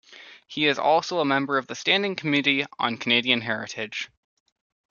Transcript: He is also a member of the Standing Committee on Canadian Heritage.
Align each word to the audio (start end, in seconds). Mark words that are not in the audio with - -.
He 0.47 0.65
is 0.65 0.79
also 0.79 1.19
a 1.19 1.25
member 1.25 1.59
of 1.59 1.67
the 1.67 1.75
Standing 1.75 2.15
Committee 2.15 2.65
on 2.79 2.97
Canadian 2.97 3.41
Heritage. 3.41 4.09